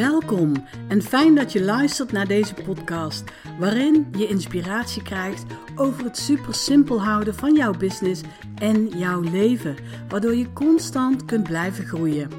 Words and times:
Welkom 0.00 0.52
en 0.88 1.02
fijn 1.02 1.34
dat 1.34 1.52
je 1.52 1.62
luistert 1.62 2.12
naar 2.12 2.26
deze 2.26 2.54
podcast, 2.54 3.24
waarin 3.58 4.08
je 4.18 4.28
inspiratie 4.28 5.02
krijgt 5.02 5.44
over 5.76 6.04
het 6.04 6.16
super 6.16 6.54
simpel 6.54 7.02
houden 7.02 7.34
van 7.34 7.54
jouw 7.54 7.72
business 7.72 8.22
en 8.54 8.88
jouw 8.88 9.20
leven, 9.20 9.76
waardoor 10.08 10.34
je 10.34 10.52
constant 10.52 11.24
kunt 11.24 11.42
blijven 11.42 11.84
groeien. 11.84 12.30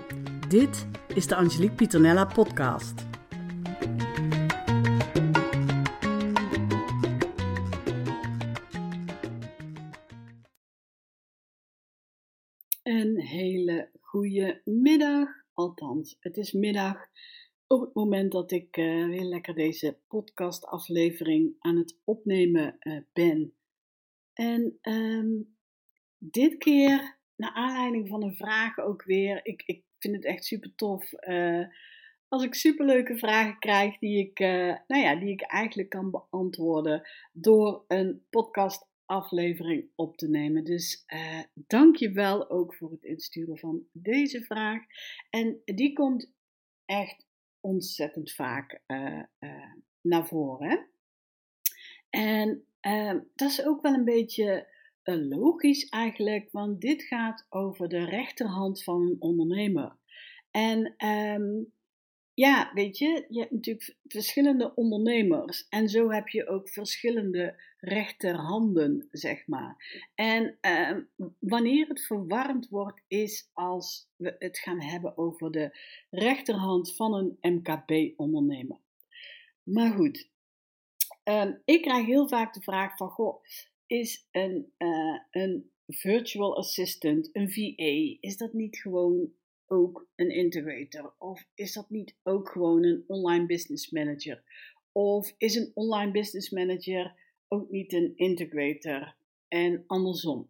Dit 0.47 0.87
is 1.15 1.27
de 1.27 1.35
Angelique 1.35 1.75
Pieternella 1.75 2.25
podcast. 2.25 3.05
Een 12.83 13.19
hele 13.19 13.89
goede 13.99 14.61
middag, 14.65 15.27
althans, 15.53 16.17
het 16.19 16.37
is 16.37 16.51
middag 16.51 17.09
op 17.71 17.81
het 17.81 17.93
moment 17.93 18.31
dat 18.31 18.51
ik 18.51 18.77
uh, 18.77 19.07
weer 19.07 19.23
lekker 19.23 19.55
deze 19.55 19.97
podcastaflevering 20.07 21.55
aan 21.59 21.77
het 21.77 21.99
opnemen 22.03 22.75
uh, 22.79 22.97
ben. 23.13 23.53
En 24.33 24.77
um, 24.81 25.57
dit 26.17 26.57
keer, 26.57 27.19
naar 27.35 27.53
aanleiding 27.53 28.07
van 28.07 28.23
een 28.23 28.35
vraag 28.35 28.79
ook 28.79 29.03
weer, 29.03 29.45
ik, 29.45 29.63
ik 29.65 29.83
vind 29.99 30.15
het 30.15 30.25
echt 30.25 30.45
super 30.45 30.75
tof. 30.75 31.11
Uh, 31.27 31.65
als 32.27 32.43
ik 32.43 32.53
superleuke 32.53 33.17
vragen 33.17 33.59
krijg 33.59 33.97
die 33.97 34.19
ik, 34.19 34.39
nou 34.87 35.01
ja, 35.01 35.15
die 35.15 35.29
ik 35.29 35.41
eigenlijk 35.41 35.89
kan 35.89 36.11
beantwoorden 36.11 37.09
door 37.31 37.85
een 37.87 38.25
podcastaflevering 38.29 39.89
op 39.95 40.17
te 40.17 40.29
nemen. 40.29 40.63
Dus 40.63 41.05
dank 41.53 41.95
je 41.95 42.11
wel 42.11 42.49
ook 42.49 42.75
voor 42.75 42.91
het 42.91 43.03
insturen 43.03 43.57
van 43.57 43.83
deze 43.91 44.43
vraag. 44.43 44.83
En 45.29 45.61
die 45.65 45.93
komt 45.93 46.33
echt 46.85 47.29
ontzettend 47.61 48.31
vaak 48.31 48.81
uh, 48.87 49.21
uh, 49.39 49.73
naar 50.01 50.27
voren. 50.27 50.87
En 52.09 52.65
uh, 52.81 53.13
dat 53.35 53.49
is 53.49 53.65
ook 53.65 53.81
wel 53.81 53.93
een 53.93 54.05
beetje 54.05 54.67
eh, 55.03 55.15
logisch 55.29 55.89
eigenlijk, 55.89 56.51
want 56.51 56.81
dit 56.81 57.03
gaat 57.03 57.45
over 57.49 57.89
de 57.89 58.05
rechterhand 58.05 58.83
van 58.83 59.01
een 59.01 59.15
ondernemer. 59.19 59.95
En 60.51 61.05
um, 61.07 61.73
ja, 62.33 62.71
weet 62.73 62.97
je, 62.97 63.25
je 63.29 63.39
hebt 63.39 63.51
natuurlijk 63.51 63.95
verschillende 64.03 64.75
ondernemers 64.75 65.67
en 65.69 65.89
zo 65.89 66.11
heb 66.11 66.27
je 66.27 66.47
ook 66.47 66.69
verschillende 66.69 67.61
rechterhanden, 67.81 69.07
zeg 69.11 69.47
maar. 69.47 70.01
En 70.15 70.57
uh, 70.61 70.97
wanneer 71.39 71.87
het 71.87 72.05
verwarrend 72.05 72.69
wordt, 72.69 73.01
is 73.07 73.49
als 73.53 74.09
we 74.15 74.35
het 74.39 74.59
gaan 74.59 74.81
hebben 74.81 75.17
over 75.17 75.51
de 75.51 75.77
rechterhand 76.09 76.95
van 76.95 77.13
een 77.13 77.37
MKB-ondernemer. 77.41 78.79
Maar 79.63 79.91
goed, 79.91 80.29
uh, 81.23 81.51
ik 81.65 81.81
krijg 81.81 82.05
heel 82.05 82.27
vaak 82.27 82.53
de 82.53 82.61
vraag 82.61 82.97
van, 82.97 83.09
goh, 83.09 83.43
is 83.85 84.27
een, 84.31 84.73
uh, 84.77 85.19
een 85.31 85.71
virtual 85.87 86.57
assistant, 86.57 87.29
een 87.33 87.51
VA, 87.51 88.17
is 88.19 88.37
dat 88.37 88.53
niet 88.53 88.77
gewoon 88.77 89.33
ook 89.65 90.07
een 90.15 90.29
integrator? 90.29 91.13
Of 91.17 91.45
is 91.53 91.73
dat 91.73 91.89
niet 91.89 92.15
ook 92.23 92.49
gewoon 92.49 92.83
een 92.83 93.03
online 93.07 93.45
business 93.45 93.89
manager? 93.89 94.43
Of 94.91 95.33
is 95.37 95.55
een 95.55 95.71
online 95.73 96.11
business 96.11 96.49
manager 96.49 97.19
ook 97.51 97.69
niet 97.69 97.93
een 97.93 98.13
integrator? 98.15 99.15
En 99.47 99.83
andersom. 99.87 100.49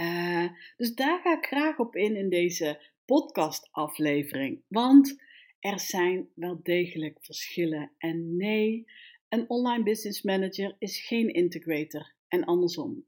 Uh, 0.00 0.46
dus 0.76 0.94
daar 0.94 1.20
ga 1.20 1.36
ik 1.36 1.46
graag 1.46 1.78
op 1.78 1.96
in 1.96 2.16
in 2.16 2.28
deze 2.28 2.80
podcastaflevering. 3.04 4.62
Want 4.68 5.22
er 5.60 5.80
zijn 5.80 6.28
wel 6.34 6.60
degelijk 6.62 7.18
verschillen. 7.20 7.92
En 7.98 8.36
nee, 8.36 8.86
een 9.28 9.48
online 9.48 9.82
business 9.82 10.22
manager 10.22 10.76
is 10.78 11.06
geen 11.06 11.32
integrator 11.32 12.12
en 12.28 12.44
andersom. 12.44 13.06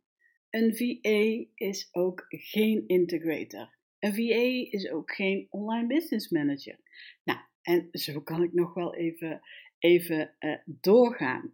Een 0.51 0.77
VA 0.77 1.51
is 1.55 1.89
ook 1.93 2.25
geen 2.29 2.85
integrator. 2.87 3.75
Een 3.99 4.15
VA 4.15 4.77
is 4.77 4.91
ook 4.91 5.15
geen 5.15 5.47
online 5.51 5.87
business 5.87 6.29
manager. 6.29 6.79
Nou, 7.25 7.39
en 7.63 7.89
zo 7.93 8.21
kan 8.21 8.43
ik 8.43 8.53
nog 8.53 8.75
wel 8.75 8.95
even, 8.95 9.41
even 9.87 10.35
uh, 10.41 10.57
doorgaan. 10.65 11.51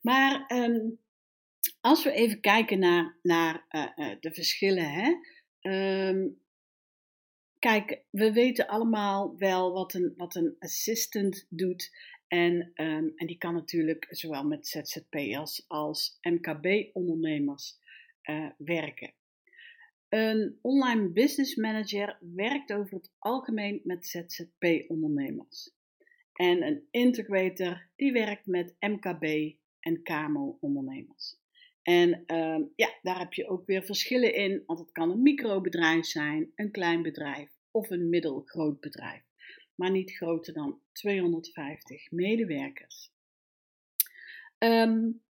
Maar 0.00 0.44
um, 0.52 0.98
als 1.80 2.04
we 2.04 2.12
even 2.12 2.40
kijken 2.40 2.78
naar, 2.78 3.18
naar 3.22 3.66
uh, 3.70 3.86
uh, 3.96 4.16
de 4.20 4.32
verschillen. 4.32 4.92
Hè? 4.92 5.14
Um, 6.08 6.40
kijk, 7.58 8.02
we 8.10 8.32
weten 8.32 8.66
allemaal 8.66 9.36
wel 9.38 9.72
wat 9.72 9.94
een, 9.94 10.14
wat 10.16 10.34
een 10.34 10.56
assistant 10.58 11.46
doet. 11.48 11.96
En, 12.28 12.72
um, 12.74 13.12
en 13.16 13.26
die 13.26 13.38
kan 13.38 13.54
natuurlijk 13.54 14.06
zowel 14.10 14.44
met 14.44 14.66
ZZP'ers 14.66 15.64
als 15.68 16.18
MKB-ondernemers 16.22 17.78
werken. 18.56 19.12
Een 20.08 20.58
online 20.62 21.08
business 21.08 21.54
manager 21.54 22.18
werkt 22.20 22.72
over 22.72 22.94
het 22.96 23.12
algemeen 23.18 23.80
met 23.84 24.06
ZZP-ondernemers. 24.06 25.75
En 26.36 26.62
een 26.62 26.86
integrator 26.90 27.88
die 27.96 28.12
werkt 28.12 28.46
met 28.46 28.76
MKB 28.80 29.54
en 29.80 30.02
KMO-ondernemers. 30.02 31.36
En 31.82 32.24
uh, 32.26 32.66
ja, 32.76 32.98
daar 33.02 33.18
heb 33.18 33.32
je 33.32 33.48
ook 33.48 33.66
weer 33.66 33.84
verschillen 33.84 34.34
in, 34.34 34.62
want 34.66 34.78
het 34.78 34.92
kan 34.92 35.10
een 35.10 35.22
microbedrijf 35.22 36.04
zijn, 36.04 36.52
een 36.54 36.70
klein 36.70 37.02
bedrijf 37.02 37.50
of 37.70 37.90
een 37.90 38.08
middelgroot 38.08 38.80
bedrijf, 38.80 39.22
maar 39.74 39.90
niet 39.90 40.12
groter 40.12 40.52
dan 40.52 40.80
250 40.92 42.10
medewerkers. 42.10 43.10
Um, 44.58 45.22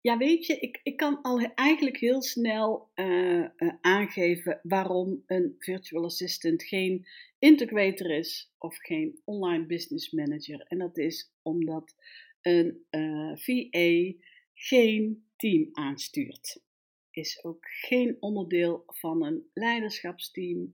ja, 0.00 0.16
weet 0.16 0.46
je, 0.46 0.58
ik, 0.58 0.80
ik 0.82 0.96
kan 0.96 1.22
al 1.22 1.40
eigenlijk 1.54 1.96
heel 1.96 2.22
snel 2.22 2.90
uh, 2.94 3.38
uh, 3.38 3.48
aangeven 3.80 4.60
waarom 4.62 5.22
een 5.26 5.54
virtual 5.58 6.04
assistant 6.04 6.62
geen 6.62 7.06
integrator 7.38 8.10
is 8.10 8.52
of 8.58 8.76
geen 8.76 9.20
online 9.24 9.66
business 9.66 10.10
manager. 10.10 10.60
En 10.60 10.78
dat 10.78 10.98
is 10.98 11.32
omdat 11.42 11.94
een 12.40 12.86
uh, 12.90 13.30
eh, 13.30 13.36
VA 13.36 14.18
geen 14.54 15.26
team 15.36 15.68
aanstuurt. 15.72 16.62
Is 17.10 17.44
ook 17.44 17.66
geen 17.68 18.16
onderdeel 18.20 18.82
van 18.86 19.24
een 19.24 19.50
leiderschapsteam. 19.54 20.72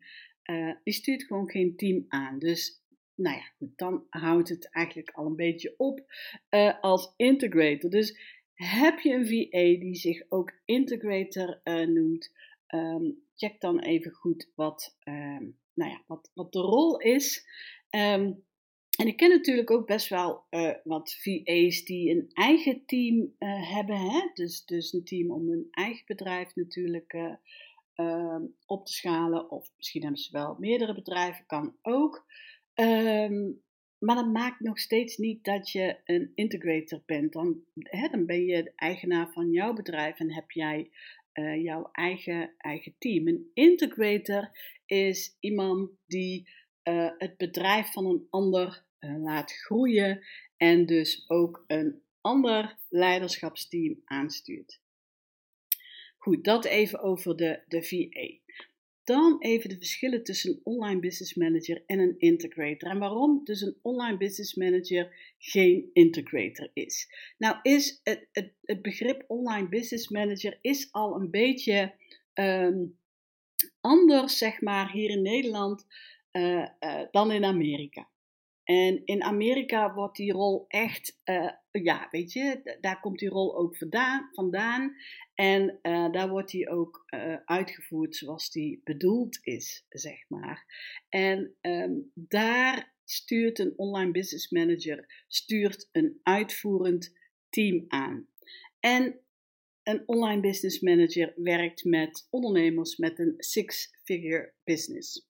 die 0.84 0.94
stuurt 0.94 1.24
gewoon 1.24 1.50
geen 1.50 1.76
team 1.76 2.04
aan. 2.08 2.38
Dus 2.38 2.82
nou 3.14 3.36
ja, 3.36 3.68
dan 3.76 4.06
houdt 4.10 4.48
het 4.48 4.70
eigenlijk 4.70 5.10
al 5.10 5.26
een 5.26 5.36
beetje 5.36 5.74
op 5.76 6.00
als 6.80 7.12
integrator. 7.16 7.90
Dus 7.90 8.18
heb 8.54 8.98
je 8.98 9.12
een 9.12 9.26
VA 9.26 9.80
die 9.80 9.94
zich 9.94 10.22
ook 10.28 10.52
integrator 10.64 11.60
uh, 11.64 11.86
noemt? 11.86 12.32
Um, 12.68 13.22
check 13.34 13.60
dan 13.60 13.80
even 13.80 14.12
goed 14.12 14.50
wat, 14.54 14.96
um, 15.04 15.58
nou 15.74 15.90
ja, 15.90 16.02
wat, 16.06 16.30
wat 16.34 16.52
de 16.52 16.60
rol 16.60 16.98
is. 16.98 17.46
Um, 17.90 18.44
en 18.98 19.06
ik 19.06 19.16
ken 19.16 19.30
natuurlijk 19.30 19.70
ook 19.70 19.86
best 19.86 20.08
wel 20.08 20.44
uh, 20.50 20.74
wat 20.84 21.14
VA's 21.14 21.84
die 21.84 22.10
een 22.10 22.30
eigen 22.32 22.86
team 22.86 23.34
uh, 23.38 23.72
hebben. 23.72 23.96
Hè? 23.96 24.30
Dus, 24.34 24.64
dus 24.64 24.92
een 24.92 25.04
team 25.04 25.30
om 25.30 25.48
hun 25.48 25.66
eigen 25.70 26.06
bedrijf 26.06 26.54
natuurlijk 26.54 27.38
op 28.66 28.86
te 28.86 28.92
schalen. 28.92 29.50
Of 29.50 29.70
misschien 29.76 30.02
hebben 30.02 30.20
ze 30.20 30.32
wel 30.32 30.56
meerdere 30.58 30.94
bedrijven, 30.94 31.46
kan 31.46 31.76
ook. 31.82 32.26
Um, 32.74 33.63
maar 34.04 34.16
dat 34.16 34.32
maakt 34.32 34.60
nog 34.60 34.78
steeds 34.78 35.16
niet 35.16 35.44
dat 35.44 35.70
je 35.70 35.96
een 36.04 36.32
integrator 36.34 37.02
bent. 37.06 37.32
Dan, 37.32 37.64
hè, 37.74 38.08
dan 38.08 38.26
ben 38.26 38.44
je 38.44 38.62
de 38.62 38.72
eigenaar 38.76 39.32
van 39.32 39.50
jouw 39.50 39.72
bedrijf 39.72 40.18
en 40.18 40.32
heb 40.32 40.50
jij 40.50 40.90
uh, 41.34 41.62
jouw 41.62 41.88
eigen, 41.92 42.54
eigen 42.58 42.94
team. 42.98 43.28
Een 43.28 43.50
integrator 43.54 44.50
is 44.86 45.36
iemand 45.40 45.90
die 46.06 46.48
uh, 46.84 47.10
het 47.18 47.36
bedrijf 47.36 47.92
van 47.92 48.06
een 48.06 48.26
ander 48.30 48.84
uh, 49.00 49.22
laat 49.22 49.52
groeien 49.52 50.24
en 50.56 50.86
dus 50.86 51.24
ook 51.30 51.64
een 51.66 52.02
ander 52.20 52.78
leiderschapsteam 52.88 54.00
aanstuurt. 54.04 54.80
Goed, 56.18 56.44
dat 56.44 56.64
even 56.64 57.00
over 57.00 57.36
de, 57.36 57.62
de 57.66 57.82
VA. 57.82 58.54
Dan 59.04 59.36
even 59.38 59.68
de 59.68 59.76
verschillen 59.76 60.24
tussen 60.24 60.50
een 60.50 60.60
online 60.62 61.00
business 61.00 61.34
manager 61.34 61.82
en 61.86 61.98
een 61.98 62.18
integrator. 62.18 62.90
En 62.90 62.98
waarom 62.98 63.40
dus 63.44 63.60
een 63.60 63.76
online 63.82 64.16
business 64.16 64.54
manager 64.54 65.34
geen 65.38 65.90
integrator 65.92 66.70
is. 66.72 67.08
Nou 67.38 67.56
is 67.62 68.00
het, 68.02 68.28
het, 68.32 68.52
het 68.62 68.82
begrip 68.82 69.24
online 69.26 69.68
business 69.68 70.08
manager 70.08 70.58
is 70.60 70.88
al 70.92 71.20
een 71.20 71.30
beetje 71.30 71.94
um, 72.34 72.98
anders, 73.80 74.38
zeg 74.38 74.60
maar, 74.60 74.90
hier 74.90 75.10
in 75.10 75.22
Nederland 75.22 75.86
uh, 76.32 76.68
uh, 76.80 77.02
dan 77.10 77.32
in 77.32 77.44
Amerika. 77.44 78.08
En 78.64 79.02
in 79.04 79.22
Amerika 79.22 79.94
wordt 79.94 80.16
die 80.16 80.32
rol 80.32 80.64
echt, 80.68 81.20
uh, 81.24 81.50
ja, 81.70 82.08
weet 82.10 82.32
je, 82.32 82.76
daar 82.80 83.00
komt 83.00 83.18
die 83.18 83.28
rol 83.28 83.56
ook 83.56 83.76
vandaan. 83.76 84.28
vandaan 84.32 84.96
en 85.34 85.78
uh, 85.82 86.12
daar 86.12 86.28
wordt 86.28 86.50
die 86.50 86.68
ook 86.68 87.04
uh, 87.14 87.36
uitgevoerd 87.44 88.16
zoals 88.16 88.50
die 88.50 88.80
bedoeld 88.84 89.38
is, 89.42 89.86
zeg 89.88 90.28
maar. 90.28 90.64
En 91.08 91.56
um, 91.60 92.10
daar 92.14 92.94
stuurt 93.04 93.58
een 93.58 93.72
online 93.76 94.10
business 94.10 94.50
manager 94.50 95.24
stuurt 95.28 95.88
een 95.92 96.20
uitvoerend 96.22 97.18
team 97.48 97.84
aan. 97.88 98.28
En 98.80 99.18
een 99.82 100.02
online 100.06 100.40
business 100.40 100.80
manager 100.80 101.32
werkt 101.36 101.84
met 101.84 102.26
ondernemers 102.30 102.96
met 102.96 103.18
een 103.18 103.34
six-figure 103.36 104.52
business. 104.64 105.28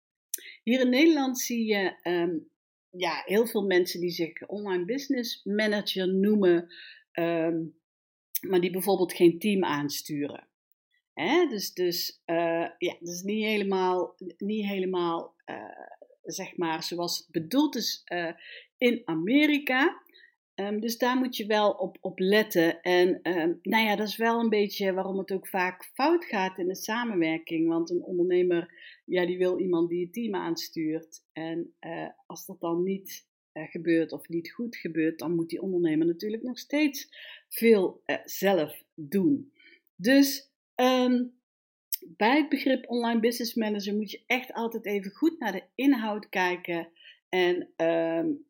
Hier 0.62 0.80
in 0.80 0.88
Nederland 0.88 1.40
zie 1.40 1.64
je 1.64 1.98
um, 2.02 2.52
ja, 2.96 3.22
heel 3.24 3.46
veel 3.46 3.66
mensen 3.66 4.00
die 4.00 4.10
zich 4.10 4.46
online 4.46 4.84
business 4.84 5.44
manager 5.44 6.14
noemen, 6.14 6.74
um, 7.12 7.78
maar 8.40 8.60
die 8.60 8.70
bijvoorbeeld 8.70 9.12
geen 9.12 9.38
team 9.38 9.64
aansturen. 9.64 10.48
Hè? 11.12 11.46
Dus, 11.46 11.72
dus 11.72 12.22
uh, 12.26 12.68
ja, 12.78 12.96
dus 13.00 13.22
niet 13.22 13.44
helemaal, 13.44 14.14
niet 14.36 14.66
helemaal 14.66 15.34
uh, 15.46 15.56
zeg 16.22 16.56
maar 16.56 16.82
zoals 16.82 17.18
het 17.18 17.30
bedoeld 17.30 17.76
is 17.76 18.02
uh, 18.12 18.32
in 18.78 19.02
Amerika. 19.04 20.02
Um, 20.54 20.80
dus 20.80 20.98
daar 20.98 21.16
moet 21.16 21.36
je 21.36 21.46
wel 21.46 21.70
op, 21.70 21.96
op 22.00 22.18
letten. 22.18 22.80
En 22.82 23.08
um, 23.08 23.58
nou 23.62 23.84
ja, 23.84 23.96
dat 23.96 24.08
is 24.08 24.16
wel 24.16 24.40
een 24.40 24.48
beetje 24.48 24.92
waarom 24.92 25.18
het 25.18 25.32
ook 25.32 25.48
vaak 25.48 25.84
fout 25.84 26.24
gaat 26.24 26.58
in 26.58 26.68
de 26.68 26.76
samenwerking. 26.76 27.68
Want 27.68 27.90
een 27.90 28.02
ondernemer, 28.02 28.74
ja, 29.04 29.26
die 29.26 29.38
wil 29.38 29.58
iemand 29.58 29.88
die 29.88 30.04
het 30.04 30.12
team 30.12 30.34
aanstuurt. 30.34 31.22
En 31.32 31.74
uh, 31.80 32.08
als 32.26 32.46
dat 32.46 32.60
dan 32.60 32.82
niet 32.82 33.26
uh, 33.52 33.64
gebeurt 33.64 34.12
of 34.12 34.28
niet 34.28 34.52
goed 34.52 34.76
gebeurt, 34.76 35.18
dan 35.18 35.34
moet 35.34 35.48
die 35.48 35.62
ondernemer 35.62 36.06
natuurlijk 36.06 36.42
nog 36.42 36.58
steeds 36.58 37.08
veel 37.48 38.02
uh, 38.06 38.16
zelf 38.24 38.84
doen. 38.94 39.52
Dus 39.96 40.50
um, 40.74 41.32
bij 42.16 42.36
het 42.36 42.48
begrip 42.48 42.90
online 42.90 43.20
business 43.20 43.54
manager 43.54 43.94
moet 43.94 44.10
je 44.10 44.22
echt 44.26 44.52
altijd 44.52 44.86
even 44.86 45.10
goed 45.10 45.38
naar 45.38 45.52
de 45.52 45.64
inhoud 45.74 46.28
kijken. 46.28 46.88
En 47.28 47.68
um, 47.76 48.44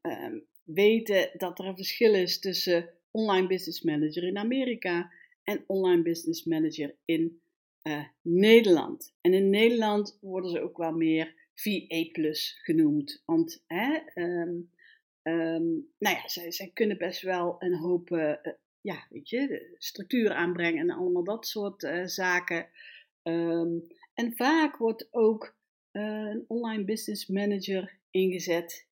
weten 0.65 1.31
dat 1.37 1.59
er 1.59 1.65
een 1.65 1.77
verschil 1.77 2.15
is 2.15 2.39
tussen 2.39 2.91
online 3.11 3.47
business 3.47 3.83
manager 3.83 4.25
in 4.25 4.39
Amerika 4.39 5.13
en 5.43 5.65
online 5.67 6.03
business 6.03 6.45
manager 6.45 6.95
in 7.05 7.41
uh, 7.83 8.05
Nederland. 8.23 9.15
En 9.21 9.35
in 9.35 9.51
Nederland 9.51 10.19
worden 10.21 10.51
ze 10.51 10.61
ook 10.61 10.77
wel 10.77 10.93
meer 10.93 11.35
VA 11.55 12.05
genoemd. 12.63 13.23
Want 13.25 13.65
hè, 13.67 13.99
um, 14.15 14.71
um, 15.23 15.89
nou 15.99 16.17
ja, 16.17 16.29
zij, 16.29 16.53
zij, 16.53 16.71
kunnen 16.75 16.99
best 16.99 17.21
wel 17.21 17.57
een 17.59 17.75
hoop 17.75 18.11
uh, 18.11 18.35
ja, 18.81 19.07
weet 19.11 19.29
je, 19.29 19.75
structuur 19.79 20.33
aanbrengen 20.33 20.81
en 20.81 20.97
allemaal 20.97 21.25
dat 21.25 21.47
soort 21.47 21.89
zaken. 22.05 22.69
Um, 23.23 23.87
en 24.15 24.37
vaak 24.37 24.77
wordt 24.77 25.09
ook 25.11 25.57
een 25.91 26.45
online 26.49 26.85
business 26.85 27.27
manager 27.27 27.99
ingezet 28.11 28.87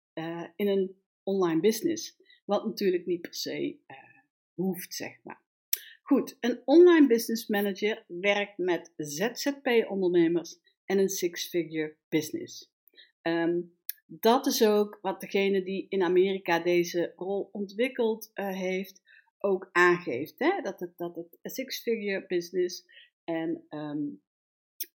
in 0.56 0.68
een 0.68 0.96
online 1.28 1.60
business. 1.60 2.16
Wat 2.44 2.64
natuurlijk 2.64 3.06
niet 3.06 3.20
per 3.20 3.34
se 3.34 3.76
uh, 3.86 3.96
hoeft, 4.54 4.94
zeg 4.94 5.18
maar. 5.22 5.40
Goed, 6.02 6.36
een 6.40 6.62
online 6.64 7.06
business 7.06 7.46
manager 7.46 8.04
werkt 8.06 8.58
met 8.58 8.92
ZZP-ondernemers 8.96 10.58
en 10.84 10.98
een 10.98 11.08
six-figure 11.08 11.94
business. 12.08 12.70
Um, 13.22 13.76
dat 14.06 14.46
is 14.46 14.66
ook 14.66 14.98
wat 15.02 15.20
degene 15.20 15.62
die 15.62 15.86
in 15.88 16.02
Amerika 16.02 16.58
deze 16.58 17.12
rol 17.16 17.48
ontwikkeld 17.52 18.30
uh, 18.34 18.48
heeft, 18.48 19.02
ook 19.38 19.68
aangeeft. 19.72 20.34
Hè? 20.38 20.60
Dat 20.62 20.80
het, 20.80 20.96
dat 20.96 21.14
het 21.14 21.38
six-figure 21.42 22.24
business 22.26 22.84
en 23.24 23.64
um, 23.70 24.20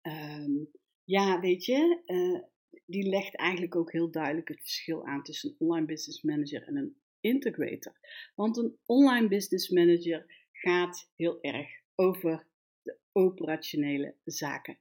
um, 0.02 0.70
ja, 1.04 1.40
weet 1.40 1.66
je, 1.66 2.00
uh, 2.06 2.40
die 2.90 3.10
legt 3.10 3.36
eigenlijk 3.36 3.76
ook 3.76 3.92
heel 3.92 4.12
duidelijk 4.12 4.48
het 4.48 4.62
verschil 4.62 5.06
aan 5.06 5.24
tussen 5.24 5.50
een 5.50 5.56
online 5.60 5.86
business 5.86 6.22
manager 6.22 6.68
en 6.68 6.76
een 6.76 6.96
integrator. 7.20 7.96
Want 8.36 8.58
een 8.58 8.78
online 8.86 9.28
business 9.28 9.70
manager 9.70 10.48
gaat 10.52 11.12
heel 11.16 11.42
erg 11.42 11.68
over 11.96 12.48
de 12.82 12.98
operationele 13.12 14.16
zaken. 14.24 14.80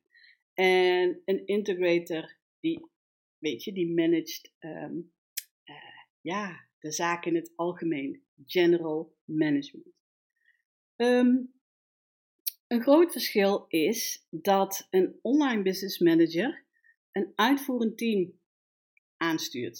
En 0.54 1.22
een 1.24 1.46
integrator, 1.46 2.36
die, 2.60 2.90
weet 3.38 3.64
je, 3.64 3.72
die 3.72 3.94
managt 3.94 4.52
um, 4.58 5.12
uh, 5.64 5.76
ja, 6.20 6.68
de 6.78 6.92
zaken 6.92 7.30
in 7.30 7.36
het 7.36 7.52
algemeen. 7.56 8.22
General 8.46 9.16
management. 9.24 9.86
Um, 10.96 11.52
een 12.66 12.82
groot 12.82 13.12
verschil 13.12 13.64
is 13.68 14.26
dat 14.30 14.86
een 14.90 15.18
online 15.22 15.62
business 15.62 15.98
manager 15.98 16.66
een 17.18 17.32
uitvoerend 17.34 17.98
team 17.98 18.32
aanstuurt. 19.16 19.78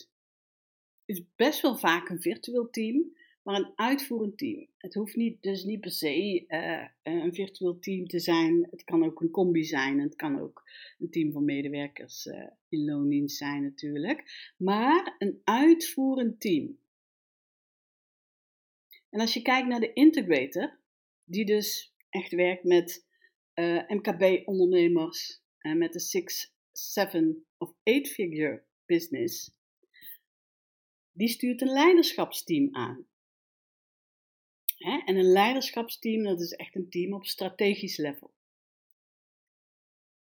Het 1.07 1.17
is 1.17 1.23
best 1.37 1.61
wel 1.61 1.77
vaak 1.77 2.09
een 2.09 2.21
virtueel 2.21 2.71
team, 2.71 3.17
maar 3.43 3.57
een 3.57 3.73
uitvoerend 3.75 4.39
team. 4.39 4.67
Het 4.77 4.95
hoeft 4.95 5.17
niet, 5.17 5.43
dus 5.43 5.65
niet 5.65 5.81
per 5.81 5.91
se 5.91 6.45
uh, 6.49 6.89
een 7.03 7.35
virtueel 7.35 7.79
team 7.79 8.07
te 8.07 8.19
zijn. 8.19 8.67
Het 8.71 8.85
kan 8.85 9.05
ook 9.05 9.21
een 9.21 9.31
combi 9.31 9.65
zijn. 9.65 10.01
Het 10.01 10.17
kan 10.17 10.41
ook 10.41 10.63
een 10.99 11.11
team 11.11 11.33
van 11.33 11.45
medewerkers 11.45 12.27
uh, 12.27 12.47
in 12.69 12.85
loondienst 12.85 13.37
zijn 13.37 13.63
natuurlijk. 13.63 14.53
Maar 14.57 15.15
een 15.19 15.41
uitvoerend 15.45 16.41
team. 16.41 16.79
En 19.11 19.21
als 19.21 19.35
je 19.35 19.43
kijkt 19.43 19.69
naar 19.69 19.81
de 19.81 19.93
integrator, 19.93 20.79
die 21.25 21.45
dus 21.45 21.95
echt 22.09 22.33
werkt 22.33 22.65
met 22.65 23.07
uh, 23.55 23.83
MKB-ondernemers 23.89 25.43
en 25.59 25.79
met 25.79 25.93
de 25.93 26.01
Six 26.01 26.57
seven 26.79 27.47
of 27.57 27.75
eight 27.83 28.09
figure 28.09 28.65
business, 28.87 29.51
die 31.13 31.29
stuurt 31.29 31.61
een 31.61 31.73
leiderschapsteam 31.73 32.75
aan. 32.75 33.07
En 34.79 35.17
een 35.17 35.33
leiderschapsteam, 35.33 36.23
dat 36.23 36.41
is 36.41 36.53
echt 36.53 36.75
een 36.75 36.91
team 36.91 37.13
op 37.13 37.27
strategisch 37.27 37.97
level. 37.97 38.35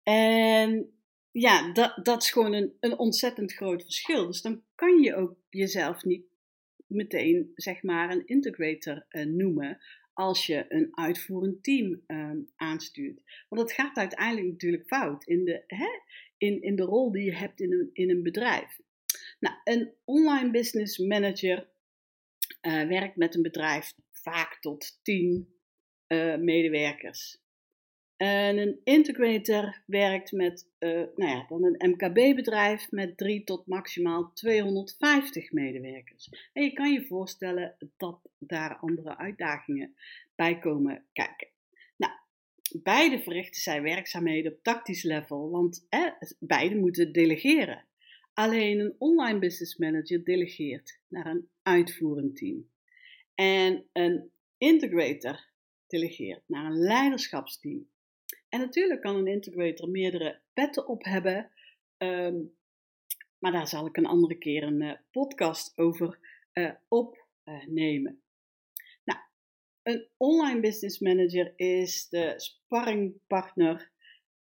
En 0.04 1.02
ja, 1.32 1.72
dat, 1.72 2.00
dat 2.04 2.22
is 2.22 2.32
gewoon 2.32 2.54
een, 2.54 2.78
een 2.80 2.98
ontzettend 2.98 3.54
groot 3.54 3.84
verschil. 3.84 4.28
Dus 4.28 4.42
dan 4.42 4.64
kan 4.76 5.02
je 5.02 5.16
ook 5.16 5.36
jezelf 5.50 6.04
niet 6.04 6.26
meteen, 6.86 7.52
zeg 7.56 7.84
maar, 7.84 8.12
een 8.12 8.28
integrator 8.28 9.06
uh, 9.10 9.26
noemen 9.26 9.82
als 10.14 10.46
je 10.46 10.66
een 10.70 10.98
uitvoerend 10.98 11.64
team 11.64 12.04
uh, 12.08 12.32
aanstuurt. 12.56 13.22
Want 13.50 13.62
het 13.62 13.72
gaat 13.72 13.98
uiteindelijk 13.98 14.48
natuurlijk 14.48 14.88
fout. 14.88 15.24
In 15.24 15.46
de, 15.46 15.64
hè, 15.68 15.90
in, 16.38 16.62
in 16.62 16.76
de 16.76 16.84
rol 16.84 17.12
die 17.12 17.24
je 17.24 17.36
hebt 17.36 17.60
in 17.60 17.74
een, 17.74 17.90
in 17.94 18.10
een 18.10 18.24
bedrijf. 18.24 18.80
Nou, 19.40 19.56
een 19.64 19.94
online 20.06 20.52
business 20.52 20.98
manager 20.98 21.70
uh, 22.62 22.88
werkt 22.88 23.16
met 23.16 23.36
een 23.36 23.42
bedrijf 23.42 23.94
vaak 24.12 24.58
tot 24.60 25.00
10 25.04 25.56
uh, 26.08 26.34
eh, 26.34 26.40
medewerkers. 26.40 27.46
En 28.18 28.58
een 28.58 28.80
integrator 28.84 29.84
werkt 29.86 30.32
met 30.32 30.70
uh, 30.80 30.90
nou 30.92 31.32
ja, 31.32 31.46
dan 31.50 31.64
een 31.64 31.90
MKB-bedrijf 31.90 32.92
met 32.92 33.18
3 33.18 33.44
tot 33.44 33.68
maximaal 33.68 34.32
250 34.34 35.52
medewerkers. 35.52 36.30
En 36.54 36.64
je 36.64 36.74
kan 36.74 36.92
je 36.92 37.06
voorstellen 37.06 37.76
dat 37.98 38.20
daar 38.38 38.78
andere 38.78 39.18
uitdagingen 39.18 39.96
bij 40.36 40.60
komen 40.60 41.06
kijken. 41.14 41.48
Beide 42.72 43.20
verrichten 43.20 43.62
zij 43.62 43.82
werkzaamheden 43.82 44.52
op 44.52 44.64
tactisch 44.64 45.04
level, 45.04 45.50
want 45.50 45.86
eh, 45.90 46.12
beide 46.40 46.76
moeten 46.76 47.12
delegeren. 47.14 47.86
Alleen 48.34 48.80
een 48.80 48.96
online 48.98 49.40
business 49.40 49.78
manager 49.78 50.24
delegeert 50.24 51.00
naar 51.08 51.26
een 51.26 51.50
uitvoerend 51.62 52.36
team. 52.36 52.70
En 53.36 53.86
een 53.94 54.32
integrator 54.58 55.46
delegeert 55.88 56.44
naar 56.48 56.66
een 56.66 56.78
leiderschapsteam. 56.78 57.90
En 58.50 58.60
natuurlijk 58.60 59.02
kan 59.02 59.16
een 59.16 59.28
integrator 59.28 59.90
meerdere 59.90 60.42
petten 60.54 60.88
op 60.88 61.04
hebben, 61.04 61.52
um, 61.98 62.56
maar 63.40 63.52
daar 63.52 63.68
zal 63.68 63.86
ik 63.86 63.98
een 63.98 64.06
andere 64.06 64.38
keer 64.38 64.64
een 64.64 64.82
uh, 64.82 64.94
podcast 65.12 65.78
over 65.78 66.20
uh, 66.54 66.72
opnemen. 66.88 68.22
Een 69.88 70.08
online 70.18 70.60
business 70.60 71.00
manager 71.00 71.54
is 71.56 72.10
de 72.10 72.34
sparringpartner. 72.38 73.92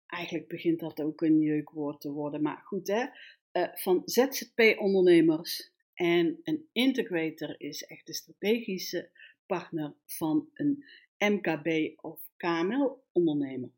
Eigenlijk 0.05 0.47
begint 0.47 0.79
dat 0.79 1.01
ook 1.01 1.21
een 1.21 1.39
jeukwoord 1.39 2.01
te 2.01 2.11
worden, 2.11 2.41
maar 2.41 2.61
goed 2.65 2.87
hè. 2.87 3.05
Uh, 3.51 3.67
van 3.73 4.01
ZZP-ondernemers. 4.05 5.71
En 5.93 6.39
een 6.43 6.67
integrator 6.71 7.55
is 7.59 7.83
echt 7.83 8.05
de 8.05 8.13
strategische 8.13 9.09
partner 9.45 9.93
van 10.05 10.49
een 10.53 10.85
MKB 11.17 11.99
of 12.03 12.21
KML-ondernemer. 12.37 13.69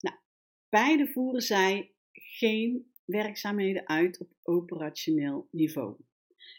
Nou, 0.00 0.16
beide 0.68 1.06
voeren 1.06 1.42
zij 1.42 1.92
geen 2.12 2.92
werkzaamheden 3.04 3.88
uit 3.88 4.20
op 4.20 4.30
operationeel 4.42 5.48
niveau. 5.50 5.96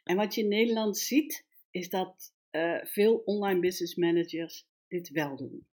En 0.04 0.16
wat 0.16 0.36
je 0.36 0.42
in 0.42 0.48
Nederland 0.48 0.98
ziet, 0.98 1.46
is 1.72 1.90
dat 1.90 2.38
uh, 2.52 2.86
veel 2.86 3.16
online 3.16 3.60
business 3.60 3.96
managers 3.96 4.68
dit 4.88 5.10
wel 5.10 5.36
doen. 5.36 5.68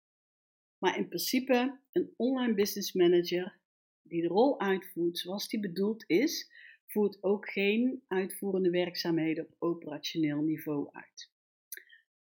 Maar 0.78 0.98
in 0.98 1.08
principe, 1.08 1.80
een 1.92 2.14
online 2.16 2.54
business 2.54 2.94
manager 2.94 3.60
die 4.02 4.22
de 4.22 4.28
rol 4.28 4.60
uitvoert 4.60 5.18
zoals 5.18 5.48
die 5.48 5.60
bedoeld 5.60 6.04
is, 6.08 6.52
voert 6.86 7.24
ook 7.24 7.50
geen 7.50 8.04
uitvoerende 8.08 8.70
werkzaamheden 8.70 9.46
op 9.46 9.56
operationeel 9.60 10.42
niveau 10.42 10.90
uit. 10.92 11.32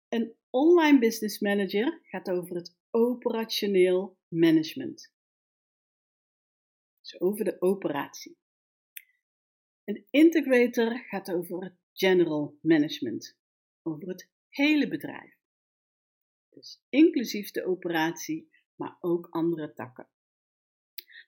Een 0.08 0.34
online 0.50 0.98
business 0.98 1.38
manager 1.38 2.00
gaat 2.02 2.30
over 2.30 2.56
het 2.56 2.76
operationeel 2.90 4.16
management. 4.28 5.12
Dus 7.00 7.20
over 7.20 7.44
de 7.44 7.60
operatie. 7.60 8.36
Een 9.84 10.06
integrator 10.10 10.98
gaat 10.98 11.30
over 11.30 11.62
het 11.62 11.74
general 11.92 12.58
management, 12.60 13.38
over 13.82 14.08
het 14.08 14.30
hele 14.54 14.88
bedrijf. 14.88 15.36
Dus 16.50 16.82
inclusief 16.88 17.50
de 17.50 17.64
operatie, 17.66 18.50
maar 18.74 18.96
ook 19.00 19.26
andere 19.30 19.72
takken. 19.72 20.08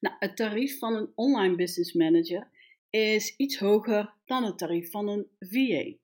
Nou, 0.01 0.17
het 0.19 0.37
tarief 0.37 0.79
van 0.79 0.95
een 0.95 1.13
online 1.15 1.57
business 1.57 1.93
manager 1.93 2.51
is 2.91 3.37
iets 3.37 3.59
hoger 3.59 4.15
dan 4.25 4.45
het 4.45 4.59
tarief 4.59 4.91
van 4.91 5.09
een 5.09 5.27
VA. 5.39 5.97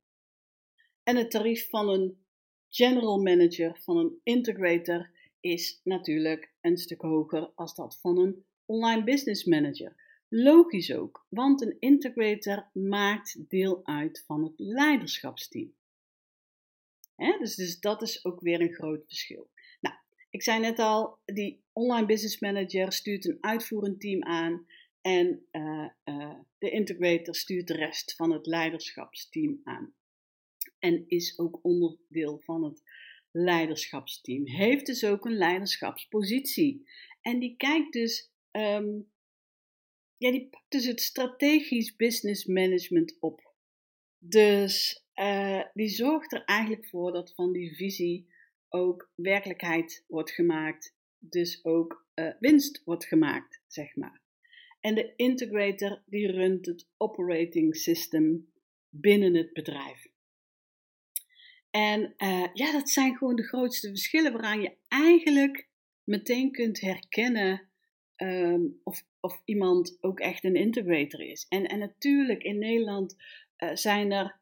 En 1.02 1.16
het 1.16 1.30
tarief 1.30 1.68
van 1.68 1.88
een 1.88 2.24
general 2.68 3.22
manager, 3.22 3.80
van 3.82 3.96
een 3.96 4.20
integrator, 4.22 5.10
is 5.40 5.80
natuurlijk 5.84 6.52
een 6.60 6.76
stuk 6.76 7.00
hoger 7.00 7.52
als 7.54 7.74
dat 7.74 7.98
van 8.00 8.18
een 8.18 8.44
online 8.64 9.04
business 9.04 9.44
manager. 9.44 9.96
Logisch 10.28 10.92
ook, 10.92 11.26
want 11.28 11.62
een 11.62 11.76
integrator 11.78 12.70
maakt 12.72 13.50
deel 13.50 13.86
uit 13.86 14.24
van 14.26 14.44
het 14.44 14.52
leiderschapsteam. 14.56 15.74
Dus, 17.38 17.54
dus 17.54 17.80
dat 17.80 18.02
is 18.02 18.24
ook 18.24 18.40
weer 18.40 18.60
een 18.60 18.74
groot 18.74 19.04
verschil. 19.06 19.50
Nou, 19.80 19.96
ik 20.30 20.42
zei 20.42 20.60
net 20.60 20.78
al, 20.78 21.18
die 21.24 21.64
online 21.72 22.06
business 22.06 22.40
manager 22.40 22.92
stuurt 22.92 23.24
een 23.24 23.38
uitvoerend 23.40 24.00
team 24.00 24.22
aan 24.22 24.66
en 25.00 25.46
uh, 25.52 25.88
uh, 26.04 26.34
de 26.58 26.70
integrator 26.70 27.34
stuurt 27.34 27.66
de 27.66 27.74
rest 27.74 28.14
van 28.14 28.32
het 28.32 28.46
leiderschapsteam 28.46 29.60
aan. 29.64 29.94
En 30.78 31.04
is 31.06 31.38
ook 31.38 31.58
onderdeel 31.62 32.38
van 32.38 32.64
het 32.64 32.82
leiderschapsteam. 33.30 34.46
Heeft 34.46 34.86
dus 34.86 35.04
ook 35.04 35.24
een 35.24 35.36
leiderschapspositie. 35.36 36.88
En 37.20 37.38
die 37.38 37.56
kijkt 37.56 37.92
dus, 37.92 38.30
um, 38.50 39.10
ja, 40.16 40.30
die 40.30 40.48
pakt 40.48 40.70
dus 40.70 40.84
het 40.84 41.00
strategisch 41.00 41.96
business 41.96 42.44
management 42.44 43.16
op. 43.20 43.54
Dus 44.18 45.01
uh, 45.14 45.62
die 45.72 45.88
zorgt 45.88 46.32
er 46.32 46.44
eigenlijk 46.44 46.86
voor 46.86 47.12
dat 47.12 47.34
van 47.34 47.52
die 47.52 47.76
visie 47.76 48.30
ook 48.68 49.10
werkelijkheid 49.14 50.04
wordt 50.08 50.30
gemaakt. 50.30 50.94
Dus 51.18 51.64
ook 51.64 52.06
winst 52.40 52.82
wordt 52.84 53.04
gemaakt, 53.04 53.60
zeg 53.66 53.96
maar. 53.96 54.20
En 54.80 54.94
de 54.94 55.12
integrator 55.16 56.02
die 56.06 56.30
runt 56.30 56.66
het 56.66 56.88
operating 56.96 57.76
system 57.76 58.52
binnen 58.88 59.34
het 59.34 59.52
bedrijf. 59.52 60.06
En 61.70 62.14
uh, 62.18 62.46
ja, 62.52 62.72
dat 62.72 62.90
zijn 62.90 63.16
gewoon 63.16 63.36
de 63.36 63.46
grootste 63.46 63.88
verschillen 63.88 64.32
waaraan 64.32 64.60
je 64.60 64.76
eigenlijk 64.88 65.68
meteen 66.04 66.52
kunt 66.52 66.80
herkennen 66.80 67.68
um, 68.16 68.80
of, 68.84 69.04
of 69.20 69.42
iemand 69.44 69.98
ook 70.00 70.20
echt 70.20 70.44
een 70.44 70.56
integrator 70.56 71.20
is. 71.20 71.46
En, 71.48 71.66
en 71.66 71.78
natuurlijk 71.78 72.42
in 72.42 72.58
Nederland 72.58 73.16
zijn 73.74 74.12
er 74.12 74.40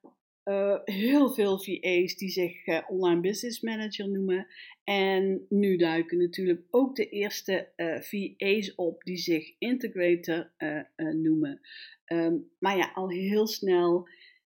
uh, 0.50 0.78
heel 0.84 1.30
veel 1.30 1.58
VA's 1.58 2.16
die 2.16 2.28
zich 2.28 2.66
uh, 2.66 2.80
online 2.88 3.20
business 3.20 3.60
manager 3.60 4.08
noemen. 4.08 4.46
En 4.84 5.46
nu 5.48 5.76
duiken 5.76 6.18
natuurlijk 6.18 6.62
ook 6.70 6.96
de 6.96 7.08
eerste 7.08 7.72
uh, 7.76 8.00
VA's 8.00 8.72
op 8.76 9.02
die 9.02 9.16
zich 9.16 9.54
integrator 9.58 10.50
noemen. 10.96 11.60
Um, 12.06 12.50
maar 12.58 12.76
ja, 12.76 12.90
al 12.94 13.10
heel 13.10 13.46
snel 13.46 14.08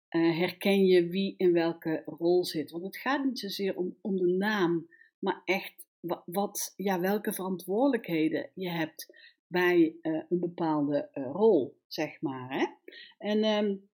herken 0.08 0.86
je 0.86 1.06
wie 1.06 1.34
in 1.36 1.52
welke 1.52 2.02
rol 2.06 2.44
zit. 2.44 2.70
Want 2.70 2.84
het 2.84 2.96
gaat 2.96 3.24
niet 3.24 3.38
zozeer 3.38 3.76
om, 3.76 3.96
om 4.00 4.16
de 4.16 4.26
naam, 4.26 4.88
maar 5.18 5.42
echt 5.44 5.74
wat, 6.00 6.22
wat, 6.24 6.72
ja, 6.76 7.00
welke 7.00 7.32
verantwoordelijkheden 7.32 8.50
je 8.54 8.70
hebt 8.70 9.14
bij 9.46 9.94
een 10.02 10.40
bepaalde 10.40 11.08
rol, 11.12 11.78
zeg 11.86 12.20
maar. 12.20 12.52
Hè? 12.58 12.66
En 13.18 13.44
um, 13.44 13.88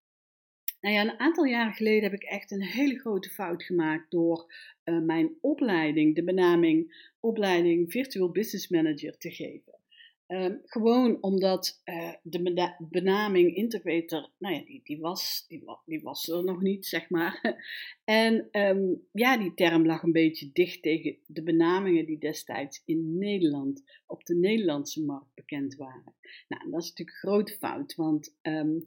nou 0.82 0.94
ja, 0.94 1.02
een 1.02 1.20
aantal 1.20 1.44
jaren 1.44 1.72
geleden 1.72 2.02
heb 2.02 2.12
ik 2.12 2.22
echt 2.22 2.50
een 2.50 2.62
hele 2.62 2.98
grote 2.98 3.30
fout 3.30 3.62
gemaakt 3.62 4.10
door 4.10 4.52
uh, 4.84 5.00
mijn 5.00 5.30
opleiding, 5.40 6.14
de 6.14 6.24
benaming 6.24 7.10
opleiding 7.20 7.90
Virtual 7.92 8.30
Business 8.30 8.68
Manager 8.68 9.18
te 9.18 9.30
geven. 9.30 9.80
Um, 10.26 10.60
gewoon 10.64 11.22
omdat 11.22 11.82
uh, 11.84 12.12
de 12.22 12.74
benaming 12.78 13.54
integrator, 13.54 14.30
nou 14.38 14.54
ja, 14.54 14.64
die, 14.64 14.80
die, 14.84 14.98
was, 14.98 15.44
die, 15.84 16.00
was 16.02 16.28
er 16.28 16.44
nog 16.44 16.60
niet, 16.60 16.86
zeg 16.86 17.10
maar. 17.10 17.62
en 18.04 18.48
um, 18.52 19.02
ja, 19.12 19.36
die 19.36 19.54
term 19.54 19.86
lag 19.86 20.02
een 20.02 20.12
beetje 20.12 20.50
dicht 20.52 20.82
tegen 20.82 21.16
de 21.26 21.42
benamingen 21.42 22.06
die 22.06 22.18
destijds 22.18 22.82
in 22.84 23.18
Nederland, 23.18 23.82
op 24.06 24.24
de 24.24 24.34
Nederlandse 24.34 25.04
markt 25.04 25.34
bekend 25.34 25.74
waren. 25.74 26.14
Nou, 26.48 26.70
dat 26.70 26.82
is 26.82 26.88
natuurlijk 26.88 27.22
een 27.22 27.30
grote 27.30 27.56
fout, 27.56 27.94
want 27.94 28.36
um, 28.42 28.84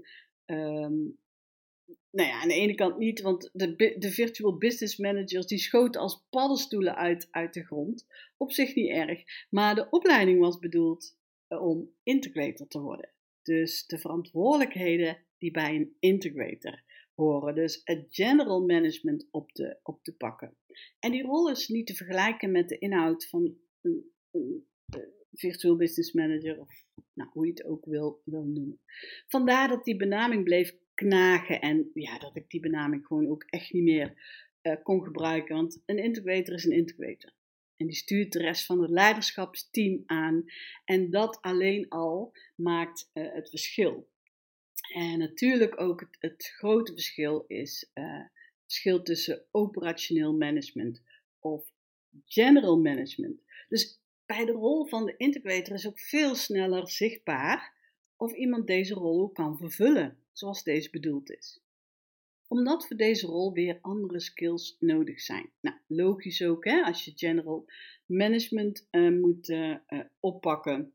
nou 2.12 2.30
ja, 2.30 2.42
aan 2.42 2.48
de 2.48 2.54
ene 2.54 2.76
kant 2.76 2.98
niet, 2.98 3.22
want 3.22 3.50
de, 3.54 3.96
de 3.98 4.12
virtual 4.12 4.58
business 4.58 4.98
managers 4.98 5.46
die 5.46 5.58
schoten 5.58 6.02
als 6.02 6.26
paddenstoelen 6.30 6.96
uit, 6.96 7.28
uit 7.32 7.54
de 7.54 7.66
grond. 7.66 8.08
Op 8.38 8.52
zich 8.52 8.76
niet 8.76 8.90
erg. 8.90 9.24
Maar 9.50 9.76
de 9.76 9.90
opleiding 9.90 10.40
was 10.40 10.60
bedoeld 10.60 11.18
eh, 11.48 11.62
om 11.62 11.94
integrator 12.04 12.68
te 12.68 12.80
worden. 12.80 13.14
Dus 13.42 13.86
de 13.86 13.98
verantwoordelijkheden 13.98 15.18
die 15.38 15.52
bij 15.52 15.76
een 15.76 15.96
integrator 16.00 16.84
horen. 17.16 17.56
Dus 17.56 17.82
het 17.84 18.06
general 18.10 18.66
management 18.66 19.28
op 19.32 19.52
te, 19.52 19.80
op 19.84 20.00
pakken. 20.18 20.58
En 21.00 21.12
die 21.12 21.24
rol 21.24 21.50
is 21.50 21.68
niet 21.68 21.88
te 21.88 21.96
vergelijken 21.96 22.52
met 22.52 22.70
de 22.70 22.78
inhoud 22.78 23.28
van 23.28 23.58
een, 23.82 24.12
een, 24.32 24.68
een 24.90 25.14
virtual 25.32 25.76
business 25.76 26.12
manager 26.12 26.60
of 26.60 26.86
nou, 27.14 27.30
hoe 27.34 27.46
je 27.46 27.52
het 27.52 27.66
ook 27.66 27.86
wil, 27.86 28.22
wil 28.26 28.44
noemen. 28.44 28.80
Vandaar 29.28 29.68
dat 29.68 29.84
die 29.84 29.96
benaming 29.96 30.44
bleef 30.44 30.76
knagen. 30.96 31.62
En 31.62 31.92
ja, 31.94 32.20
dat 32.20 32.36
ik 32.36 32.50
die 32.50 32.60
benaming 32.60 33.06
gewoon 33.06 33.28
ook 33.28 33.44
echt 33.44 33.74
niet 33.74 33.84
meer 33.84 34.14
uh, 34.62 34.76
kon 34.84 35.04
gebruiken. 35.04 35.56
Want 35.56 35.82
een 35.86 35.98
integrator 35.98 36.54
is 36.54 36.66
een 36.66 36.72
integrator. 36.72 37.34
En 37.78 37.88
die 37.88 37.96
stuurt 37.96 38.32
de 38.32 38.40
rest 38.40 38.66
van 38.66 38.82
het 38.82 38.90
leiderschapsteam 38.90 40.04
aan. 40.06 40.46
En 40.86 41.10
dat 41.10 41.42
alleen 41.42 41.90
al 41.90 42.34
maakt 42.56 43.10
uh, 43.14 43.34
het 43.34 43.50
verschil. 43.50 44.10
En 44.94 45.20
natuurlijk 45.20 45.82
ook 45.82 46.08
het, 46.20 46.54
grote 46.58 46.94
verschil 46.94 47.44
is 47.48 47.90
het 47.94 48.32
verschil 48.64 49.02
tussen 49.02 49.46
operationeel 49.52 50.34
management 50.34 51.02
of 51.40 51.72
general 52.26 52.78
management. 52.80 53.42
Dus 53.68 54.02
bij 54.26 54.46
de 54.46 54.52
rol 54.52 54.86
van 54.86 55.06
de 55.06 55.18
integrator 55.18 55.74
is 55.74 55.88
ook 55.88 56.00
veel 56.00 56.36
sneller 56.36 56.90
zichtbaar 56.90 57.74
of 58.16 58.34
iemand 58.34 58.68
deze 58.68 58.94
rol 58.94 59.30
kan 59.30 59.58
vervullen 59.58 60.25
zoals 60.38 60.64
deze 60.64 60.90
bedoeld 60.90 61.32
is. 61.32 61.60
Omdat 62.48 62.88
voor 62.88 62.98
deze 62.98 63.26
rol 63.26 63.54
weer 63.54 63.80
andere 63.82 64.20
skills 64.20 64.76
nodig 64.80 65.22
zijn. 65.22 65.52
Nou, 65.62 65.78
logisch 65.88 66.42
ook, 66.42 66.66
hè, 66.66 66.82
als 66.82 67.06
je 67.06 67.12
general 67.16 67.66
management 68.06 68.88
uh, 68.92 69.20
moet 69.22 69.50
uh, 69.50 69.76
uh, 69.88 70.00
oppakken, 70.20 70.94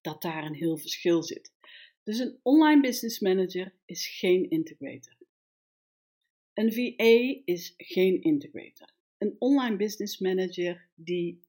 dat 0.00 0.22
daar 0.22 0.44
een 0.44 0.54
heel 0.54 0.76
verschil 0.76 1.22
zit. 1.22 1.52
Dus 2.02 2.18
een 2.18 2.38
online 2.42 2.80
business 2.80 3.20
manager 3.20 3.74
is 3.84 4.18
geen 4.18 4.50
integrator. 4.50 5.16
Een 6.52 6.72
VA 6.72 7.42
is 7.44 7.74
geen 7.76 8.22
integrator. 8.22 8.90
Een 9.18 9.36
online 9.38 9.76
business 9.76 10.18
manager 10.18 10.88
die 10.94 11.44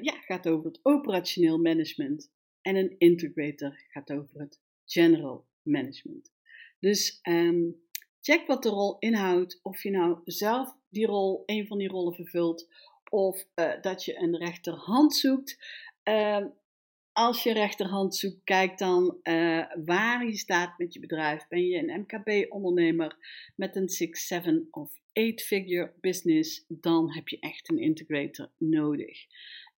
ja, 0.00 0.20
gaat 0.20 0.48
over 0.48 0.66
het 0.66 0.80
operationeel 0.82 1.58
management 1.58 2.30
en 2.62 2.76
een 2.76 2.94
integrator 2.98 3.84
gaat 3.88 4.12
over 4.12 4.40
het 4.40 4.60
general 4.84 5.48
management. 5.62 6.32
Dus 6.78 7.18
um, 7.22 7.76
check 8.20 8.46
wat 8.46 8.62
de 8.62 8.68
rol 8.68 8.96
inhoudt, 8.98 9.60
of 9.62 9.82
je 9.82 9.90
nou 9.90 10.18
zelf 10.24 10.76
die 10.88 11.06
rol, 11.06 11.42
een 11.46 11.66
van 11.66 11.78
die 11.78 11.88
rollen 11.88 12.14
vervult, 12.14 12.68
of 13.10 13.46
uh, 13.54 13.72
dat 13.80 14.04
je 14.04 14.18
een 14.18 14.36
rechterhand 14.36 15.14
zoekt. 15.14 15.58
Uh, 16.04 16.44
als 17.12 17.42
je 17.42 17.52
rechterhand 17.52 18.16
zoekt, 18.16 18.44
kijk 18.44 18.78
dan 18.78 19.16
uh, 19.22 19.64
waar 19.84 20.26
je 20.26 20.36
staat 20.36 20.78
met 20.78 20.94
je 20.94 21.00
bedrijf. 21.00 21.48
Ben 21.48 21.66
je 21.66 21.78
een 21.78 22.00
MKB-ondernemer 22.00 23.16
met 23.56 23.76
een 23.76 23.88
6, 23.88 24.26
7 24.26 24.68
of 24.70 24.92
8-figure 24.98 25.92
business, 26.00 26.64
dan 26.68 27.12
heb 27.12 27.28
je 27.28 27.38
echt 27.38 27.70
een 27.70 27.78
integrator 27.78 28.50
nodig. 28.58 29.26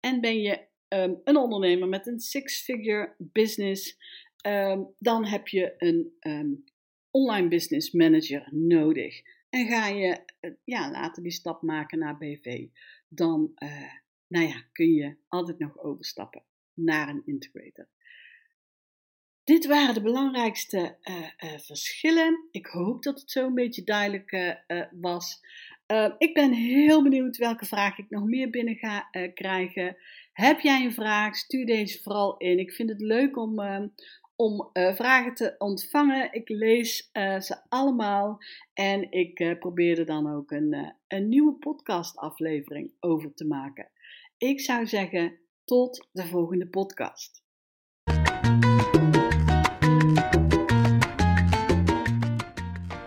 En 0.01 0.21
ben 0.21 0.41
je 0.41 0.61
um, 0.89 1.21
een 1.25 1.37
ondernemer 1.37 1.89
met 1.89 2.07
een 2.07 2.21
six-figure 2.21 3.15
business, 3.19 3.97
Um, 4.43 4.95
dan 4.99 5.25
heb 5.25 5.49
je 5.49 5.75
een 5.79 6.13
um, 6.21 6.65
online 7.11 7.49
business 7.49 7.91
manager 7.91 8.49
nodig 8.51 9.23
en 9.51 9.67
ga 9.67 9.87
je 9.87 10.25
ja, 10.65 10.91
later 10.91 11.23
die 11.23 11.33
stap 11.33 11.63
maken 11.63 11.99
naar 11.99 12.19
BV, 12.19 12.67
dan 13.09 13.55
nou 14.29 14.47
ja, 14.47 14.65
kun 14.73 14.93
je 14.93 15.17
altijd 15.29 15.59
nog 15.59 15.79
overstappen 15.79 16.43
naar 16.75 17.09
een 17.09 17.23
integrator. 17.27 17.89
Dit 19.45 19.67
waren 19.67 19.95
de 19.95 20.03
belangrijkste 20.03 20.97
uh, 21.03 21.59
verschillen. 21.59 22.49
Ik 22.51 22.67
hoop 22.67 23.03
dat 23.03 23.21
het 23.21 23.31
zo 23.31 23.47
een 23.47 23.55
beetje 23.55 23.85
duidelijk 23.85 24.57
was. 25.01 25.41
ik 26.19 26.35
ben 26.35 26.53
heel 26.53 27.03
benieuwd 27.03 27.37
welke 27.37 27.67
vraag 27.67 27.99
ik 27.99 28.11
nog 28.11 28.25
meer 28.25 28.51
binnen 28.51 28.77
ga 28.77 29.09
krijgen. 29.35 29.97
Heb 30.33 30.61
jij 30.61 30.85
een 30.85 30.93
vraag? 30.93 31.37
Stuur 31.37 31.67
deze 31.67 32.03
vooral 32.03 32.37
in. 32.37 32.59
Ik 32.59 32.73
vind 32.73 32.89
het 32.89 33.01
leuk 33.01 33.37
om, 33.37 33.61
om 34.43 34.71
vragen 34.73 35.35
te 35.35 35.55
ontvangen. 35.59 36.33
Ik 36.33 36.49
lees 36.49 37.11
ze 37.39 37.57
allemaal 37.69 38.39
en 38.75 39.11
ik 39.11 39.57
probeer 39.59 39.99
er 39.99 40.07
dan 40.07 40.35
ook 40.35 40.51
een, 40.51 40.95
een 41.09 41.29
nieuwe 41.29 41.55
podcastaflevering 41.55 42.93
over 43.01 43.35
te 43.35 43.47
maken. 43.47 43.91
Ik 44.39 44.61
zou 44.61 44.87
zeggen, 44.87 45.39
tot 45.65 46.09
de 46.13 46.27
volgende 46.27 46.69
podcast. 46.69 47.42